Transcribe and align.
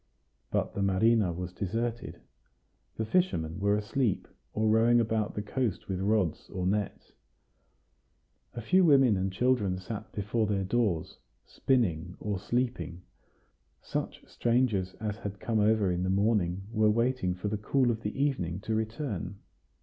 But 0.49 0.73
the 0.73 0.81
marina 0.81 1.31
was 1.31 1.53
deserted. 1.53 2.21
The 2.95 3.05
fishermen 3.05 3.59
were 3.59 3.75
asleep, 3.77 4.27
or 4.51 4.67
rowing 4.67 4.99
about 4.99 5.35
the 5.35 5.43
coast 5.43 5.87
with 5.87 5.99
rods 5.99 6.49
or 6.49 6.65
nets; 6.65 7.13
a 8.55 8.61
few 8.63 8.83
women 8.83 9.15
and 9.15 9.31
children 9.31 9.77
sat 9.77 10.11
before 10.11 10.47
their 10.47 10.63
doors, 10.63 11.19
spinning 11.45 12.15
or 12.19 12.39
sleeping: 12.39 13.03
such 13.79 14.25
strangers 14.27 14.95
as 14.95 15.17
had 15.17 15.39
come 15.39 15.59
over 15.59 15.91
in 15.91 16.01
the 16.01 16.09
morning 16.09 16.63
were 16.71 16.89
waiting 16.89 17.35
for 17.35 17.47
the 17.47 17.57
cool 17.59 17.91
of 17.91 18.01
the 18.01 18.19
evening 18.19 18.59
to 18.61 18.73
return. 18.73 19.35